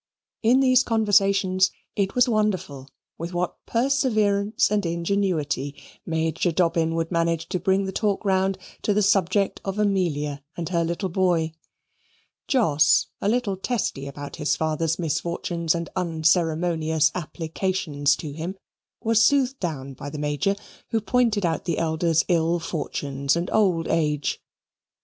[0.41, 2.87] In these conversations it was wonderful
[3.19, 5.75] with what perseverance and ingenuity
[6.07, 10.69] Major Dobbin would manage to bring the talk round to the subject of Amelia and
[10.69, 11.53] her little boy.
[12.47, 18.57] Jos, a little testy about his father's misfortunes and unceremonious applications to him,
[19.03, 20.55] was soothed down by the Major,
[20.89, 24.41] who pointed out the elder's ill fortunes and old age.